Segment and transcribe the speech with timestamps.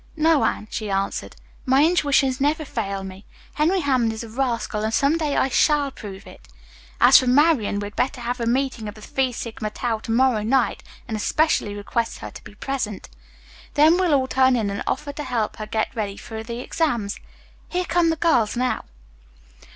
[0.15, 3.23] "No, Anne," she answered, "my intuitions never fail me.
[3.53, 6.47] Henry Hammond is a rascal, and some day I shall prove it.
[6.99, 10.41] As for Marian we'd better have a meeting of the Phi Sigma Tau to morrow
[10.41, 13.09] night and especially request her to be present.
[13.75, 17.19] Then we'll all turn in and offer to help her get ready for the exams.
[17.69, 18.85] Here come the girls now."